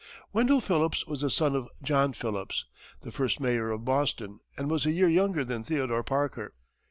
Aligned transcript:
Wendell 0.33 0.61
Phillips 0.61 1.05
was 1.05 1.21
the 1.21 1.29
son 1.29 1.55
of 1.55 1.69
John 1.83 2.13
Phillips, 2.13 2.65
the 3.01 3.11
first 3.11 3.39
mayor 3.39 3.69
of 3.69 3.85
Boston, 3.85 4.39
and 4.57 4.67
was 4.67 4.87
a 4.87 4.91
year 4.91 5.07
younger 5.07 5.45
than 5.45 5.63
Theodore 5.63 6.01
Parker. 6.01 6.55